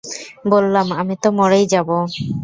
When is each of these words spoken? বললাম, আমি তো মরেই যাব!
বললাম, 0.45 0.87
আমি 0.93 1.15
তো 1.23 1.29
মরেই 1.37 1.65
যাব! 1.73 1.89